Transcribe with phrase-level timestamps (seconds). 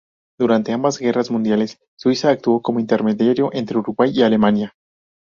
[0.39, 4.73] Durante ambas guerras mundiales, Suiza actuó como intermediario entre Uruguay y Alemania.